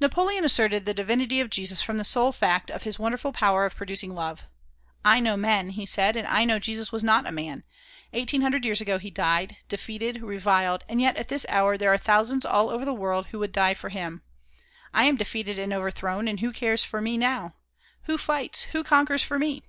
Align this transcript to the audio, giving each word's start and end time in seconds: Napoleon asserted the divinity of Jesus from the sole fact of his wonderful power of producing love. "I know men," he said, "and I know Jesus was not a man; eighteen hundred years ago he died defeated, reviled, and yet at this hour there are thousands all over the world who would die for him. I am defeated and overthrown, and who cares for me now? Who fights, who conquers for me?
Napoleon 0.00 0.46
asserted 0.46 0.86
the 0.86 0.94
divinity 0.94 1.40
of 1.42 1.50
Jesus 1.50 1.82
from 1.82 1.98
the 1.98 2.02
sole 2.02 2.32
fact 2.32 2.70
of 2.70 2.84
his 2.84 2.98
wonderful 2.98 3.32
power 3.34 3.66
of 3.66 3.76
producing 3.76 4.14
love. 4.14 4.44
"I 5.04 5.20
know 5.20 5.36
men," 5.36 5.68
he 5.68 5.84
said, 5.84 6.16
"and 6.16 6.26
I 6.26 6.46
know 6.46 6.58
Jesus 6.58 6.90
was 6.90 7.04
not 7.04 7.26
a 7.26 7.32
man; 7.32 7.64
eighteen 8.14 8.40
hundred 8.40 8.64
years 8.64 8.80
ago 8.80 8.96
he 8.98 9.10
died 9.10 9.58
defeated, 9.68 10.22
reviled, 10.22 10.84
and 10.88 11.02
yet 11.02 11.18
at 11.18 11.28
this 11.28 11.44
hour 11.50 11.76
there 11.76 11.92
are 11.92 11.98
thousands 11.98 12.46
all 12.46 12.70
over 12.70 12.86
the 12.86 12.94
world 12.94 13.26
who 13.26 13.40
would 13.40 13.52
die 13.52 13.74
for 13.74 13.90
him. 13.90 14.22
I 14.94 15.04
am 15.04 15.16
defeated 15.16 15.58
and 15.58 15.74
overthrown, 15.74 16.28
and 16.28 16.40
who 16.40 16.50
cares 16.50 16.82
for 16.82 17.02
me 17.02 17.18
now? 17.18 17.56
Who 18.04 18.16
fights, 18.16 18.62
who 18.72 18.82
conquers 18.82 19.22
for 19.22 19.38
me? 19.38 19.64